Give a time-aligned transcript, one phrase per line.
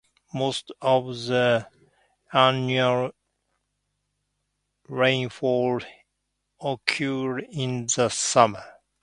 [0.33, 1.69] Most of the
[2.33, 3.11] annual
[4.87, 5.81] rainfall
[6.59, 8.63] occurs in the summer.